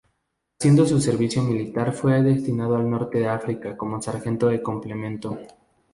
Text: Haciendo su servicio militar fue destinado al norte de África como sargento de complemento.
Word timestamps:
Haciendo 0.59 0.87
su 0.87 0.99
servicio 0.99 1.43
militar 1.43 1.93
fue 1.93 2.23
destinado 2.23 2.75
al 2.75 2.89
norte 2.89 3.19
de 3.19 3.27
África 3.27 3.77
como 3.77 4.01
sargento 4.01 4.47
de 4.47 4.59
complemento. 4.63 5.37